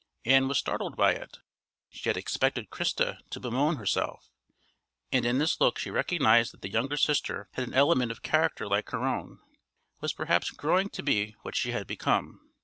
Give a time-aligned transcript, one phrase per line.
[0.25, 1.37] Ann was startled by it;
[1.91, 4.31] she had expected Christa to bemoan herself,
[5.11, 8.67] and in this look she recognised that the younger sister had an element of character
[8.67, 9.41] like her own,
[9.99, 12.39] was perhaps growing to be what she had become.